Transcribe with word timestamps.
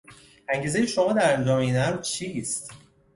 انگیزهی 0.49 0.87
شما 0.87 1.13
در 1.13 1.33
انجام 1.37 1.57
این 1.59 1.77
امر 1.79 1.97
چیست؟ 1.97 2.71